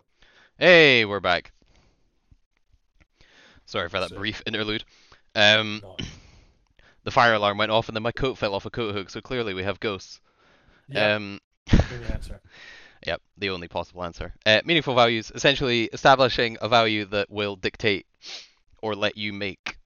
Hey, 0.58 1.04
we're 1.04 1.20
back. 1.20 1.52
Sorry 3.66 3.88
for 3.88 4.00
that 4.00 4.10
So- 4.10 4.16
brief 4.16 4.42
interlude. 4.46 4.84
Um. 5.34 5.80
The 7.04 7.10
fire 7.10 7.34
alarm 7.34 7.58
went 7.58 7.70
off 7.70 7.88
and 7.88 7.96
then 7.96 8.02
my 8.02 8.12
coat 8.12 8.38
fell 8.38 8.54
off 8.54 8.66
a 8.66 8.70
coat 8.70 8.94
hook, 8.94 9.10
so 9.10 9.20
clearly 9.20 9.54
we 9.54 9.62
have 9.62 9.80
ghosts. 9.80 10.20
Yeah. 10.88 11.14
Um, 11.14 11.40
answer. 12.12 12.40
Yep, 13.06 13.22
the 13.38 13.48
only 13.48 13.66
possible 13.66 14.04
answer. 14.04 14.34
Uh, 14.44 14.60
meaningful 14.62 14.94
values, 14.94 15.32
essentially 15.34 15.84
establishing 15.84 16.58
a 16.60 16.68
value 16.68 17.06
that 17.06 17.30
will 17.30 17.56
dictate 17.56 18.06
or 18.82 18.94
let 18.94 19.16
you 19.16 19.32
make 19.32 19.78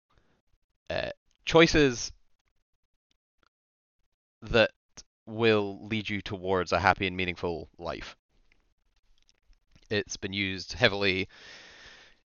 uh, 0.90 1.10
choices 1.44 2.10
that 4.42 4.72
will 5.26 5.86
lead 5.86 6.08
you 6.08 6.20
towards 6.20 6.72
a 6.72 6.80
happy 6.80 7.06
and 7.06 7.16
meaningful 7.16 7.68
life. 7.78 8.16
It's 9.90 10.16
been 10.16 10.32
used 10.32 10.72
heavily 10.72 11.28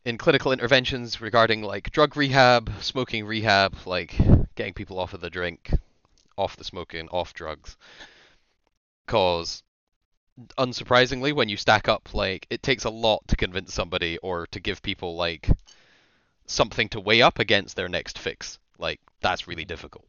in 0.05 0.17
clinical 0.17 0.51
interventions 0.51 1.21
regarding 1.21 1.61
like 1.61 1.91
drug 1.91 2.17
rehab, 2.17 2.71
smoking 2.81 3.25
rehab, 3.25 3.75
like 3.85 4.15
getting 4.59 4.73
people 4.73 4.99
off 4.99 5.13
of 5.13 5.21
the 5.21 5.29
drink, 5.29 5.71
off 6.37 6.57
the 6.57 6.65
smoking, 6.65 7.07
off 7.07 7.33
drugs. 7.33 7.77
Cause 9.07 9.63
unsurprisingly, 10.57 11.31
when 11.33 11.47
you 11.47 11.55
stack 11.55 11.87
up, 11.87 12.13
like 12.13 12.45
it 12.49 12.61
takes 12.61 12.83
a 12.83 12.89
lot 12.89 13.25
to 13.29 13.37
convince 13.37 13.73
somebody 13.73 14.17
or 14.17 14.47
to 14.47 14.59
give 14.59 14.81
people 14.81 15.15
like 15.15 15.49
something 16.45 16.89
to 16.89 16.99
weigh 16.99 17.21
up 17.21 17.39
against 17.39 17.77
their 17.77 17.87
next 17.87 18.19
fix. 18.19 18.59
Like 18.77 18.99
that's 19.21 19.47
really 19.47 19.63
difficult, 19.63 20.05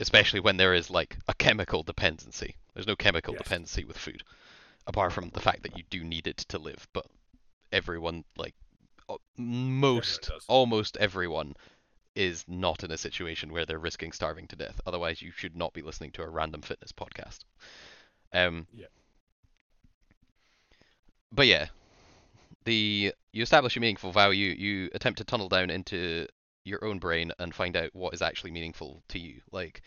especially 0.00 0.40
when 0.40 0.56
there 0.56 0.74
is 0.74 0.90
like 0.90 1.16
a 1.28 1.34
chemical 1.34 1.84
dependency. 1.84 2.56
There's 2.74 2.88
no 2.88 2.96
chemical 2.96 3.34
Yes. 3.34 3.44
dependency 3.44 3.84
with 3.84 3.96
food, 3.96 4.24
apart 4.88 5.12
from 5.12 5.30
the 5.30 5.40
fact 5.40 5.62
that 5.62 5.76
you 5.78 5.84
do 5.88 6.02
need 6.02 6.26
it 6.26 6.38
to 6.48 6.58
live. 6.58 6.88
But 6.92 7.06
everyone, 7.70 8.24
like 8.36 8.54
most, 9.36 10.22
does. 10.22 10.44
almost 10.48 10.96
everyone, 10.96 11.54
is 12.14 12.44
not 12.46 12.84
in 12.84 12.90
a 12.90 12.98
situation 12.98 13.52
where 13.52 13.64
they're 13.64 13.78
risking 13.78 14.12
starving 14.12 14.46
to 14.48 14.56
death. 14.56 14.80
Otherwise, 14.86 15.22
you 15.22 15.30
should 15.30 15.56
not 15.56 15.72
be 15.72 15.82
listening 15.82 16.12
to 16.12 16.22
a 16.22 16.28
random 16.28 16.62
fitness 16.62 16.92
podcast. 16.92 17.40
Um, 18.32 18.66
Yeah. 18.74 18.86
But 21.30 21.46
yeah, 21.46 21.68
the 22.64 23.14
you 23.32 23.42
establish 23.42 23.76
a 23.76 23.80
meaningful 23.80 24.12
value. 24.12 24.50
You 24.50 24.90
attempt 24.94 25.18
to 25.18 25.24
tunnel 25.24 25.48
down 25.48 25.70
into 25.70 26.26
your 26.64 26.84
own 26.84 26.98
brain 26.98 27.32
and 27.38 27.54
find 27.54 27.76
out 27.76 27.94
what 27.94 28.14
is 28.14 28.22
actually 28.22 28.50
meaningful 28.50 29.02
to 29.08 29.18
you. 29.18 29.40
Like, 29.50 29.82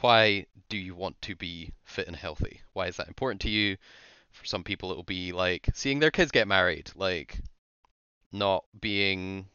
why 0.00 0.46
do 0.68 0.76
you 0.76 0.94
want 0.94 1.20
to 1.22 1.34
be 1.34 1.72
fit 1.84 2.06
and 2.06 2.16
healthy? 2.16 2.60
Why 2.74 2.86
is 2.86 2.96
that 2.98 3.08
important 3.08 3.40
to 3.42 3.50
you? 3.50 3.76
For 4.30 4.44
some 4.44 4.62
people, 4.62 4.92
it 4.92 4.96
will 4.96 5.02
be 5.02 5.32
like 5.32 5.68
seeing 5.72 5.98
their 5.98 6.10
kids 6.10 6.30
get 6.30 6.46
married, 6.46 6.90
like 6.94 7.40
not 8.30 8.64
being 8.78 9.46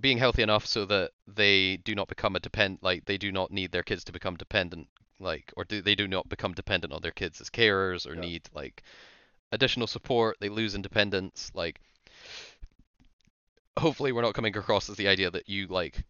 being 0.00 0.18
healthy 0.18 0.42
enough 0.42 0.66
so 0.66 0.84
that 0.86 1.10
they 1.26 1.76
do 1.78 1.94
not 1.94 2.08
become 2.08 2.36
a 2.36 2.40
depend 2.40 2.78
like 2.82 3.04
they 3.04 3.18
do 3.18 3.30
not 3.30 3.50
need 3.50 3.72
their 3.72 3.82
kids 3.82 4.04
to 4.04 4.12
become 4.12 4.36
dependent 4.36 4.88
like 5.20 5.52
or 5.56 5.64
do 5.64 5.80
they 5.82 5.94
do 5.94 6.08
not 6.08 6.28
become 6.28 6.52
dependent 6.52 6.92
on 6.92 7.02
their 7.02 7.10
kids 7.12 7.40
as 7.40 7.50
carers 7.50 8.06
or 8.06 8.14
Yeah. 8.14 8.20
need 8.20 8.48
like 8.54 8.82
additional 9.52 9.86
support. 9.86 10.36
They 10.40 10.48
lose 10.48 10.74
independence 10.74 11.50
like 11.54 11.80
hopefully 13.78 14.12
we're 14.12 14.22
not 14.22 14.34
coming 14.34 14.56
across 14.56 14.88
as 14.88 14.96
the 14.96 15.08
idea 15.08 15.30
that 15.30 15.48
you 15.48 15.66
like 15.66 16.04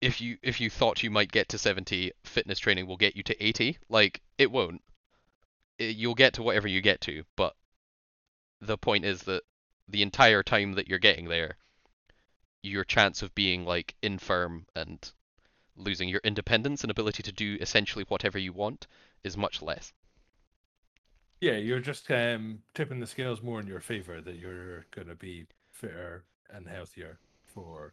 if 0.00 0.20
you 0.20 0.36
if 0.42 0.60
you 0.60 0.70
thought 0.70 1.02
you 1.02 1.10
might 1.10 1.32
get 1.32 1.48
to 1.48 1.58
70 1.58 2.12
fitness 2.24 2.58
training 2.58 2.86
will 2.86 2.96
get 2.96 3.16
you 3.16 3.22
to 3.22 3.44
80 3.44 3.78
like 3.88 4.20
it 4.38 4.50
won't. 4.50 4.82
You'll 5.78 6.14
get 6.14 6.34
to 6.34 6.42
whatever 6.42 6.68
you 6.68 6.80
get 6.80 7.00
to 7.02 7.24
but 7.36 7.54
the 8.60 8.78
point 8.78 9.04
is 9.04 9.22
that 9.22 9.42
the 9.88 10.02
entire 10.02 10.42
time 10.42 10.72
that 10.74 10.88
you're 10.88 10.98
getting 10.98 11.28
there 11.28 11.56
your 12.64 12.82
chance 12.84 13.22
of 13.22 13.32
being 13.36 13.64
like 13.64 13.94
infirm 14.02 14.66
and 14.74 15.12
losing 15.76 16.08
your 16.08 16.20
independence 16.24 16.82
and 16.82 16.90
ability 16.90 17.22
to 17.22 17.32
do 17.32 17.58
essentially 17.60 18.04
whatever 18.08 18.38
you 18.38 18.52
want 18.52 18.86
is 19.24 19.36
much 19.36 19.62
less 19.62 19.92
Yeah, 21.40 21.56
you're 21.56 21.80
just 21.80 22.10
um, 22.10 22.62
tipping 22.74 23.00
the 23.00 23.06
scales 23.06 23.42
more 23.42 23.60
in 23.60 23.66
your 23.66 23.80
favor 23.80 24.20
that 24.20 24.36
you're 24.36 24.86
going 24.90 25.08
to 25.08 25.14
be 25.14 25.46
fitter 25.72 26.24
and 26.50 26.66
healthier 26.66 27.18
for 27.44 27.92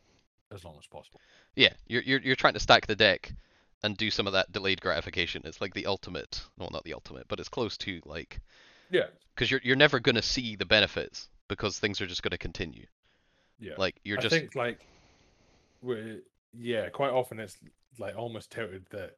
as 0.52 0.64
long 0.64 0.78
as 0.80 0.88
possible. 0.88 1.22
Yeah, 1.56 1.74
you're 1.88 2.02
you're 2.02 2.20
you're 2.20 2.36
trying 2.36 2.56
to 2.56 2.60
stack 2.60 2.88
the 2.88 2.96
deck 2.96 3.34
and 3.84 3.96
do 3.98 4.12
some 4.12 4.28
of 4.28 4.34
that 4.34 4.52
delayed 4.52 4.82
gratification. 4.82 5.42
It's 5.46 5.62
like 5.62 5.74
the 5.74 5.86
ultimate, 5.86 6.42
well, 6.58 6.70
not 6.72 6.84
the 6.84 6.94
ultimate, 6.94 7.28
but 7.30 7.40
it's 7.40 7.48
close 7.50 7.78
to 7.80 8.02
like 8.06 8.40
Yeah. 8.90 9.08
because 9.36 9.52
you're 9.52 9.62
you're 9.64 9.76
never 9.78 10.00
gonna 10.00 10.22
see 10.22 10.56
the 10.56 10.66
benefits 10.66 11.30
because 11.52 11.78
things 11.78 12.00
are 12.00 12.08
just 12.08 12.24
gonna 12.24 12.38
continue. 12.38 12.86
Yeah. 13.60 13.74
Like 13.78 14.00
you're 14.06 14.18
just 14.18 14.34
I 14.34 14.40
just 14.40 14.54
think 14.54 14.56
like 14.56 14.88
we 15.82 16.22
yeah, 16.58 16.88
quite 16.88 17.12
often 17.12 17.40
it's 17.42 17.58
like 18.00 18.16
almost 18.18 18.52
touted 18.52 18.86
that 18.92 19.18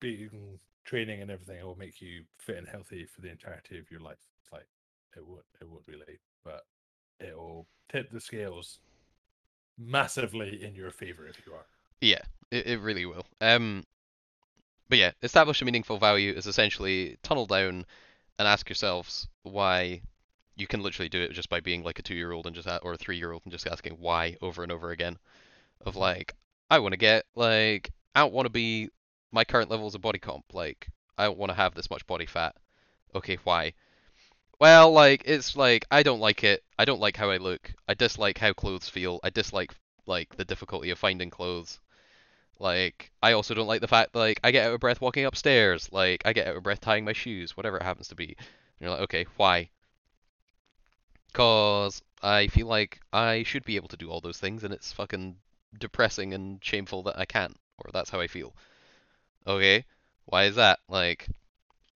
being 0.00 0.58
training 0.84 1.22
and 1.22 1.30
everything 1.30 1.64
will 1.64 1.78
make 1.78 2.02
you 2.02 2.24
fit 2.36 2.56
and 2.56 2.66
healthy 2.68 3.06
for 3.06 3.20
the 3.20 3.30
entirety 3.30 3.78
of 3.78 3.88
your 3.92 4.00
life. 4.00 4.18
It's 4.42 4.52
like 4.52 4.66
it 5.16 5.24
would 5.24 5.44
it 5.60 5.68
would 5.68 5.86
really, 5.86 6.18
but 6.44 6.66
it 7.20 7.36
will 7.36 7.68
tip 7.88 8.10
the 8.10 8.20
scales 8.20 8.80
massively 9.78 10.64
in 10.64 10.74
your 10.74 10.90
favor 10.90 11.28
if 11.28 11.46
you 11.46 11.52
are. 11.52 11.66
yeah, 12.00 12.22
it, 12.50 12.66
it 12.66 12.80
really 12.80 13.06
will. 13.06 13.24
Um, 13.40 13.84
but 14.88 14.98
yeah, 14.98 15.12
establish 15.22 15.62
a 15.62 15.64
meaningful 15.64 15.98
value 15.98 16.32
is 16.32 16.46
essentially 16.48 17.18
tunnel 17.22 17.46
down 17.46 17.86
and 18.38 18.48
ask 18.48 18.68
yourselves 18.68 19.28
why 19.44 20.02
you 20.56 20.66
can 20.66 20.82
literally 20.82 21.08
do 21.08 21.22
it 21.22 21.32
just 21.32 21.48
by 21.48 21.60
being 21.60 21.82
like 21.82 21.98
a 21.98 22.02
two-year-old 22.02 22.46
and 22.46 22.54
just 22.54 22.68
a- 22.68 22.80
or 22.80 22.92
a 22.92 22.96
three-year-old 22.96 23.42
and 23.44 23.52
just 23.52 23.66
asking 23.66 23.94
why 23.94 24.36
over 24.42 24.62
and 24.62 24.72
over 24.72 24.90
again. 24.90 25.18
Of 25.80 25.94
mm-hmm. 25.94 26.00
like, 26.00 26.34
I 26.70 26.78
want 26.78 26.92
to 26.92 26.98
get 26.98 27.24
like, 27.34 27.90
I 28.14 28.20
don't 28.20 28.32
want 28.32 28.46
to 28.46 28.50
be 28.50 28.90
my 29.32 29.44
current 29.44 29.70
level 29.70 29.82
levels 29.82 29.94
of 29.94 30.02
body 30.02 30.18
comp. 30.18 30.44
Like, 30.52 30.88
I 31.18 31.24
don't 31.24 31.38
want 31.38 31.50
to 31.50 31.56
have 31.56 31.74
this 31.74 31.90
much 31.90 32.06
body 32.06 32.26
fat. 32.26 32.54
Okay, 33.14 33.38
why? 33.44 33.74
Well, 34.60 34.92
like 34.92 35.22
it's 35.26 35.56
like 35.56 35.86
I 35.90 36.02
don't 36.02 36.20
like 36.20 36.44
it. 36.44 36.62
I 36.78 36.84
don't 36.84 37.00
like 37.00 37.16
how 37.16 37.30
I 37.30 37.38
look. 37.38 37.72
I 37.88 37.94
dislike 37.94 38.38
how 38.38 38.52
clothes 38.52 38.88
feel. 38.88 39.18
I 39.24 39.30
dislike 39.30 39.74
like 40.06 40.36
the 40.36 40.44
difficulty 40.44 40.90
of 40.90 40.98
finding 40.98 41.30
clothes. 41.30 41.80
Like 42.58 43.10
I 43.20 43.32
also 43.32 43.54
don't 43.54 43.66
like 43.66 43.80
the 43.80 43.88
fact 43.88 44.14
like 44.14 44.38
I 44.44 44.52
get 44.52 44.66
out 44.66 44.74
of 44.74 44.80
breath 44.80 45.00
walking 45.00 45.24
upstairs. 45.24 45.90
Like 45.90 46.22
I 46.24 46.32
get 46.32 46.46
out 46.46 46.56
of 46.56 46.62
breath 46.62 46.80
tying 46.80 47.04
my 47.04 47.12
shoes, 47.12 47.56
whatever 47.56 47.76
it 47.76 47.82
happens 47.82 48.08
to 48.08 48.14
be. 48.14 48.36
And 48.36 48.80
you're 48.80 48.90
like, 48.90 49.00
okay, 49.00 49.26
why? 49.36 49.70
Cause 51.32 52.02
I 52.22 52.46
feel 52.48 52.66
like 52.66 53.00
I 53.12 53.42
should 53.42 53.64
be 53.64 53.76
able 53.76 53.88
to 53.88 53.96
do 53.96 54.10
all 54.10 54.20
those 54.20 54.38
things, 54.38 54.64
and 54.64 54.72
it's 54.72 54.92
fucking 54.92 55.36
depressing 55.78 56.34
and 56.34 56.62
shameful 56.62 57.02
that 57.04 57.18
I 57.18 57.24
can't, 57.24 57.56
or 57.78 57.90
that's 57.92 58.10
how 58.10 58.20
I 58.20 58.26
feel. 58.26 58.54
Okay, 59.46 59.84
why 60.26 60.44
is 60.44 60.56
that? 60.56 60.80
Like, 60.88 61.28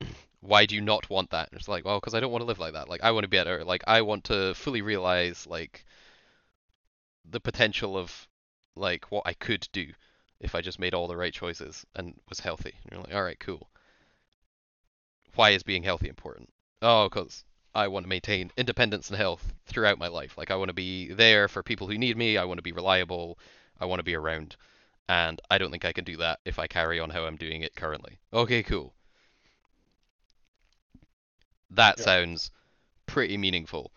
why 0.40 0.66
do 0.66 0.74
you 0.74 0.80
not 0.80 1.10
want 1.10 1.30
that? 1.30 1.50
And 1.50 1.58
it's 1.58 1.68
like, 1.68 1.84
well, 1.84 2.00
because 2.00 2.14
I 2.14 2.20
don't 2.20 2.32
want 2.32 2.42
to 2.42 2.46
live 2.46 2.58
like 2.58 2.72
that. 2.72 2.88
Like, 2.88 3.02
I 3.02 3.12
want 3.12 3.24
to 3.24 3.28
be 3.28 3.36
better. 3.36 3.64
Like, 3.64 3.84
I 3.86 4.02
want 4.02 4.24
to 4.24 4.54
fully 4.54 4.82
realize 4.82 5.46
like 5.46 5.84
the 7.28 7.40
potential 7.40 7.96
of 7.96 8.28
like 8.74 9.10
what 9.10 9.22
I 9.26 9.32
could 9.34 9.68
do 9.72 9.92
if 10.40 10.54
I 10.54 10.60
just 10.60 10.78
made 10.78 10.94
all 10.94 11.08
the 11.08 11.16
right 11.16 11.32
choices 11.32 11.84
and 11.94 12.14
was 12.28 12.40
healthy. 12.40 12.74
And 12.82 12.92
you're 12.92 13.00
like, 13.02 13.14
all 13.14 13.22
right, 13.22 13.40
cool. 13.40 13.68
Why 15.34 15.50
is 15.50 15.62
being 15.62 15.82
healthy 15.82 16.08
important? 16.08 16.50
Oh, 16.82 17.08
because 17.08 17.44
I 17.76 17.88
want 17.88 18.04
to 18.04 18.08
maintain 18.08 18.50
independence 18.56 19.10
and 19.10 19.18
health 19.18 19.52
throughout 19.66 19.98
my 19.98 20.08
life. 20.08 20.38
Like, 20.38 20.50
I 20.50 20.56
want 20.56 20.70
to 20.70 20.74
be 20.74 21.12
there 21.12 21.46
for 21.46 21.62
people 21.62 21.86
who 21.86 21.98
need 21.98 22.16
me. 22.16 22.38
I 22.38 22.44
want 22.44 22.56
to 22.56 22.62
be 22.62 22.72
reliable. 22.72 23.38
I 23.78 23.84
want 23.84 23.98
to 24.00 24.04
be 24.04 24.14
around. 24.14 24.56
And 25.10 25.40
I 25.50 25.58
don't 25.58 25.70
think 25.70 25.84
I 25.84 25.92
can 25.92 26.04
do 26.04 26.16
that 26.16 26.40
if 26.46 26.58
I 26.58 26.66
carry 26.68 26.98
on 26.98 27.10
how 27.10 27.26
I'm 27.26 27.36
doing 27.36 27.60
it 27.60 27.76
currently. 27.76 28.18
Okay, 28.32 28.62
cool. 28.62 28.94
That 31.70 31.98
Yeah. 31.98 32.04
sounds 32.04 32.50
pretty 33.04 33.36
meaningful. 33.36 33.92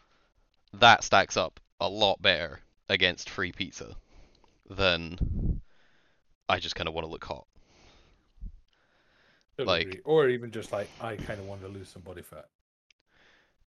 That 0.74 1.03
stacks 1.05 1.38
up 1.38 1.62
a 1.79 1.88
lot 1.88 2.21
better 2.21 2.59
against 2.89 3.29
free 3.29 3.53
pizza 3.53 3.95
than 4.69 5.62
I 6.50 6.59
just 6.59 6.75
kind 6.75 6.89
of 6.89 6.93
want 6.93 7.05
to 7.05 7.12
look 7.12 7.24
hot. 7.24 7.48
Totally 9.57 9.77
Like- 9.77 9.88
agree. 9.88 10.01
or 10.03 10.27
even 10.27 10.51
just 10.51 10.74
like 10.74 10.89
I 11.00 11.15
kind 11.15 11.39
of 11.39 11.45
want 11.45 11.62
to 11.62 11.69
lose 11.69 11.88
some 11.89 12.01
body 12.01 12.21
fat. 12.24 12.50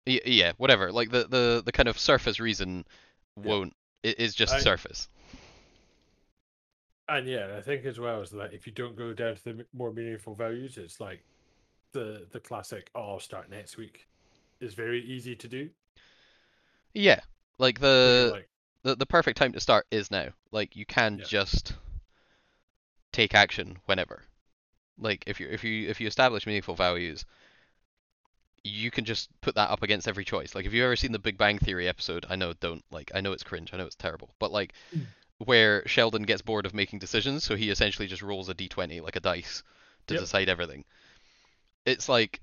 Yeah, 0.06 0.52
whatever. 0.56 0.90
Like 0.92 1.10
the, 1.10 1.26
the, 1.28 1.62
the 1.64 1.72
kind 1.72 1.88
of 1.88 1.98
surface 1.98 2.40
reason 2.40 2.84
won't 3.36 3.74
it 4.02 4.18
is 4.18 4.34
just 4.34 4.54
I- 4.54 4.60
surface. 4.60 5.08
And 7.08 7.26
yeah, 7.28 7.56
I 7.56 7.60
think 7.60 7.84
as 7.84 7.98
well 8.00 8.22
is 8.22 8.30
that 8.30 8.52
if 8.54 8.66
you 8.66 8.72
don't 8.72 8.96
go 8.96 9.12
down 9.12 9.36
to 9.36 9.44
the 9.44 9.66
more 9.72 9.92
meaningful 9.92 10.34
values, 10.34 10.78
it's 10.78 11.00
like 11.00 11.24
the 11.92 12.26
the 12.32 12.40
classic 12.40 12.90
"Oh, 12.94 13.12
I'll 13.12 13.20
start 13.20 13.50
next 13.50 13.76
week" 13.76 14.08
is 14.60 14.74
very 14.74 15.04
easy 15.04 15.36
to 15.36 15.48
do. 15.48 15.70
Yeah, 16.94 17.20
like 17.58 17.80
the 17.80 18.30
like, 18.32 18.48
the, 18.82 18.96
the 18.96 19.06
perfect 19.06 19.36
time 19.38 19.52
to 19.52 19.60
start 19.60 19.86
is 19.90 20.10
now. 20.10 20.28
Like 20.52 20.74
you 20.76 20.86
can 20.86 21.18
Yeah. 21.18 21.24
just 21.24 21.74
take 23.12 23.34
action 23.34 23.78
whenever. 23.86 24.22
Like 24.98 25.24
if 25.26 25.40
you 25.40 25.48
if 25.50 25.64
you 25.64 25.88
if 25.88 26.00
you 26.00 26.06
establish 26.06 26.46
meaningful 26.46 26.74
values, 26.74 27.24
you 28.64 28.90
can 28.90 29.04
just 29.04 29.28
put 29.40 29.54
that 29.56 29.70
up 29.70 29.82
against 29.82 30.06
every 30.06 30.24
choice. 30.24 30.54
Like 30.54 30.66
if 30.66 30.72
you've 30.72 30.84
ever 30.84 30.96
seen 30.96 31.12
the 31.12 31.18
Big 31.18 31.36
Bang 31.36 31.58
Theory 31.58 31.88
episode, 31.88 32.26
I 32.28 32.36
know 32.36 32.52
don't 32.52 32.84
like 32.90 33.10
I 33.14 33.20
know 33.20 33.32
it's 33.32 33.42
cringe, 33.42 33.70
I 33.72 33.76
know 33.76 33.86
it's 33.86 33.96
terrible, 33.96 34.34
but 34.38 34.52
like 34.52 34.72
Mm. 34.94 35.06
where 35.38 35.82
Sheldon 35.88 36.22
gets 36.22 36.42
bored 36.42 36.66
of 36.66 36.74
making 36.74 37.00
decisions, 37.00 37.42
so 37.44 37.56
he 37.56 37.70
essentially 37.70 38.06
just 38.06 38.22
rolls 38.22 38.48
a 38.48 38.54
d20 38.54 39.00
like 39.02 39.16
a 39.16 39.20
dice 39.20 39.62
to 40.06 40.14
Yep. 40.14 40.20
decide 40.22 40.48
everything. 40.48 40.84
It's 41.84 42.08
like 42.08 42.40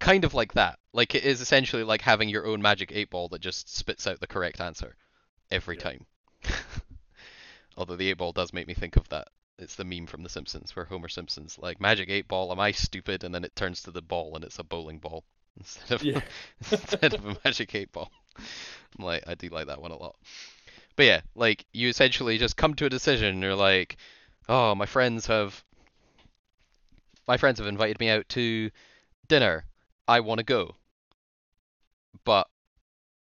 kind 0.00 0.24
of 0.24 0.34
like 0.34 0.54
that. 0.54 0.78
Like 0.92 1.14
it 1.14 1.24
is 1.24 1.40
essentially 1.40 1.84
like 1.84 2.02
having 2.02 2.28
your 2.28 2.46
own 2.46 2.60
magic 2.60 2.90
eight 2.92 3.10
ball 3.10 3.28
that 3.28 3.40
just 3.40 3.72
spits 3.74 4.06
out 4.06 4.18
the 4.20 4.26
correct 4.26 4.60
answer 4.60 4.96
every 5.50 5.76
Yeah. 5.76 5.82
time. 5.82 6.06
Although 7.76 7.96
the 7.96 8.08
eight 8.10 8.14
ball 8.18 8.32
does 8.32 8.52
make 8.52 8.66
me 8.66 8.74
think 8.74 8.96
of 8.96 9.08
that. 9.10 9.28
It's 9.58 9.74
the 9.74 9.84
meme 9.84 10.06
from 10.06 10.22
The 10.22 10.28
Simpsons 10.28 10.74
where 10.76 10.84
Homer 10.84 11.08
Simpson's 11.08 11.58
like, 11.58 11.80
"Magic 11.80 12.08
eight 12.08 12.28
ball, 12.28 12.52
am 12.52 12.60
I 12.60 12.72
stupid?" 12.72 13.24
And 13.24 13.34
then 13.34 13.44
it 13.44 13.56
turns 13.56 13.82
to 13.82 13.90
the 13.90 14.02
ball 14.02 14.36
and 14.36 14.44
it's 14.44 14.58
a 14.58 14.64
bowling 14.64 14.98
ball 14.98 15.24
instead 15.58 15.92
of 15.92 16.02
Yeah. 16.02 16.20
instead 16.70 17.14
of 17.14 17.24
a 17.24 17.36
magic 17.44 17.74
eight 17.74 17.92
ball. 17.92 18.10
I'm 18.98 19.04
like, 19.04 19.24
I 19.26 19.34
do 19.34 19.48
like 19.48 19.66
that 19.66 19.82
one 19.82 19.90
a 19.90 19.96
lot. 19.96 20.16
But 20.96 21.06
yeah, 21.06 21.20
like 21.34 21.66
you 21.72 21.88
essentially 21.88 22.38
just 22.38 22.56
come 22.56 22.74
to 22.74 22.86
a 22.86 22.90
decision. 22.90 23.28
And 23.28 23.42
you're 23.42 23.54
like, 23.54 23.96
oh, 24.48 24.74
my 24.74 24.86
friends 24.86 25.26
have 25.26 25.64
my 27.26 27.36
friends 27.36 27.58
have 27.58 27.68
invited 27.68 28.00
me 28.00 28.08
out 28.08 28.28
to 28.30 28.70
dinner. 29.28 29.64
I 30.06 30.20
want 30.20 30.38
to 30.38 30.44
go, 30.44 30.76
but 32.24 32.48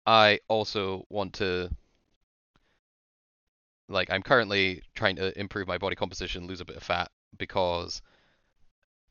I 0.05 0.39
also 0.47 1.05
want 1.09 1.33
to 1.33 1.69
like 3.89 4.09
I'm 4.11 4.23
currently 4.23 4.81
trying 4.95 5.15
to 5.17 5.37
improve 5.39 5.67
my 5.67 5.77
body 5.77 5.95
composition, 5.95 6.47
lose 6.47 6.61
a 6.61 6.65
bit 6.65 6.77
of 6.77 6.83
fat 6.83 7.11
because 7.37 8.01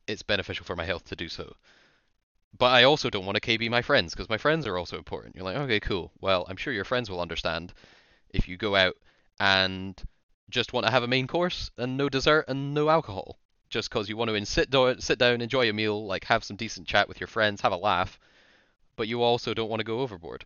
it's 0.07 0.23
beneficial 0.23 0.65
for 0.65 0.77
my 0.77 0.85
health 0.85 1.05
to 1.07 1.17
do 1.17 1.29
so. 1.29 1.55
But 2.59 2.73
I 2.73 2.85
also 2.85 3.11
don't 3.11 3.27
want 3.27 3.37
to 3.37 3.41
KB 3.41 3.69
my 3.69 3.83
friends 3.83 4.15
because 4.15 4.29
my 4.29 4.39
friends 4.39 4.67
are 4.67 4.79
also 4.79 4.97
important. 4.97 5.35
You're 5.37 5.45
like, 5.45 5.57
okay, 5.57 5.81
cool. 5.81 6.13
Well, 6.21 6.47
I'm 6.49 6.57
sure 6.57 6.73
your 6.73 6.85
friends 6.85 7.11
will 7.11 7.21
understand 7.21 7.73
if 8.31 8.49
you 8.49 8.57
go 8.57 8.75
out 8.75 8.97
and 9.39 10.01
just 10.49 10.73
want 10.73 10.87
to 10.87 10.93
have 10.93 11.03
a 11.03 11.09
main 11.09 11.27
course 11.27 11.71
and 11.77 11.97
no 11.97 12.09
dessert 12.09 12.47
and 12.49 12.73
no 12.73 12.89
alcohol, 12.89 13.39
just 13.69 13.91
because 13.91 14.09
you 14.09 14.17
want 14.17 14.31
to 14.31 14.47
sit 14.47 14.71
down, 14.71 15.01
sit 15.01 15.19
down, 15.19 15.41
enjoy 15.41 15.69
a 15.69 15.73
meal, 15.73 16.07
like 16.07 16.25
have 16.25 16.45
some 16.45 16.57
decent 16.57 16.87
chat 16.87 17.09
with 17.09 17.21
your 17.21 17.27
friends, 17.27 17.61
have 17.61 17.73
a 17.73 17.77
laugh, 17.77 18.19
but 18.97 19.09
you 19.09 19.23
also 19.23 19.53
don't 19.53 19.69
want 19.69 19.81
to 19.81 19.85
go 19.85 20.01
overboard. 20.01 20.45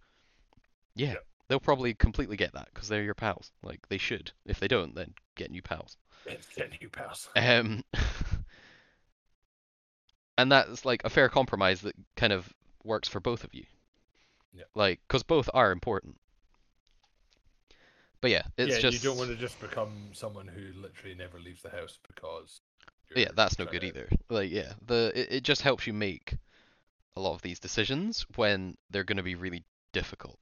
Yeah, 0.95 1.13
Yeah. 1.13 1.19
They'll 1.51 1.61
probably 1.61 1.93
completely 1.95 2.37
get 2.37 2.53
that 2.53 2.69
because 2.73 2.89
they're 2.89 3.03
your 3.03 3.15
pals. 3.15 3.51
Like 3.63 3.81
they 3.89 3.99
should. 3.99 4.31
If 4.47 4.61
they 4.61 4.69
don't, 4.69 4.95
then 4.95 5.13
get 5.35 5.51
new 5.51 5.61
pals. 5.61 5.97
Get 6.57 6.81
new 6.81 6.89
pals. 6.89 7.29
Um, 7.35 7.83
and 10.39 10.53
that's 10.53 10.85
like 10.85 11.03
a 11.05 11.11
fair 11.11 11.29
compromise 11.29 11.81
that 11.81 11.97
kind 12.17 12.33
of 12.33 12.55
works 12.85 13.09
for 13.09 13.19
both 13.19 13.43
of 13.43 13.53
you. 13.53 13.65
Yeah. 14.53 14.65
Like, 14.77 15.01
because 15.09 15.25
both 15.25 15.51
are 15.53 15.73
important. 15.73 16.19
But 18.21 18.31
yeah, 18.31 18.43
it's 18.57 18.77
yeah, 18.77 18.81
just 18.81 19.03
you 19.03 19.11
don't 19.11 19.19
want 19.19 19.31
to 19.31 19.37
just 19.37 19.61
become 19.61 20.11
someone 20.13 20.47
who 20.47 20.81
literally 20.81 21.17
never 21.17 21.41
leaves 21.41 21.63
the 21.63 21.71
house 21.71 21.99
because. 22.07 22.61
yeah, 23.17 23.31
that's 23.35 23.59
no 23.59 23.65
good 23.65 23.83
either. 23.83 24.09
Like, 24.29 24.53
yeah, 24.53 24.75
the 24.87 25.11
it, 25.17 25.33
it 25.33 25.43
just 25.43 25.63
helps 25.63 25.87
you 25.87 25.95
make 25.95 26.35
a 27.17 27.21
lot 27.21 27.35
of 27.35 27.43
these 27.43 27.59
decisions 27.59 28.25
when 28.37 28.77
they're 28.91 29.05
going 29.05 29.17
to 29.17 29.25
be 29.25 29.35
really 29.35 29.65
difficult. 29.93 30.39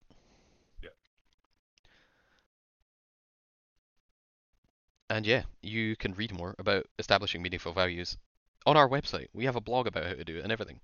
And 5.10 5.26
yeah, 5.26 5.44
you 5.62 5.96
can 5.96 6.12
read 6.12 6.32
more 6.32 6.54
about 6.58 6.86
establishing 6.98 7.42
meaningful 7.42 7.72
values 7.72 8.16
on 8.66 8.76
our 8.76 8.88
website. 8.88 9.28
We 9.32 9.46
have 9.46 9.56
a 9.56 9.60
blog 9.60 9.86
about 9.86 10.06
how 10.06 10.14
to 10.14 10.24
do 10.24 10.38
it 10.38 10.42
and 10.42 10.52
everything. 10.52 10.80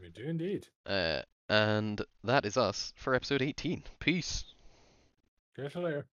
We 0.00 0.08
do 0.08 0.24
indeed. 0.24 0.68
Uh, 0.86 1.22
and 1.48 2.00
that 2.24 2.46
is 2.46 2.56
us 2.56 2.92
for 2.96 3.14
episode 3.14 3.42
18. 3.42 3.84
Peace. 3.98 4.44
Catch 5.54 5.74
you 5.74 5.82
later. 5.82 6.06